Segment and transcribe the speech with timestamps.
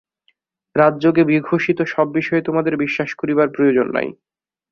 [0.75, 4.07] রাজযোগে বিঘোষিত সব বিষয়ে তোমাদের বিশ্বাস করিবার প্রয়োজন নাই।